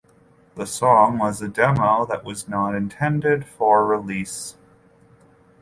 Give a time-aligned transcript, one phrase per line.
[0.55, 4.57] The song was a demo that was not intended for release.